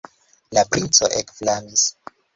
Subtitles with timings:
[0.57, 1.85] La princo ekflamis.